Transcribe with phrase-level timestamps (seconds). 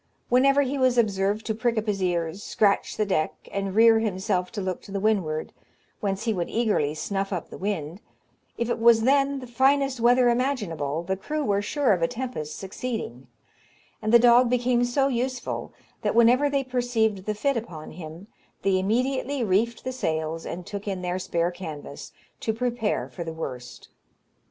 [0.29, 4.51] Whenever he was observed to prick up his ears, scratch the deck, and rear himself
[4.51, 5.53] to look to the windward,
[5.99, 8.01] whence he would eagerly snuff up the wind,
[8.57, 12.57] if it was then the finest weather imaginable, the crew were sure of a tempest
[12.57, 13.27] succeeding;
[14.01, 15.71] and the dog became so useful,
[16.01, 18.25] that whenever they perceived the fit upon him,
[18.63, 23.33] they immediately reefed the sails, and took in their spare canvas, to prepare for the
[23.33, 23.89] worst.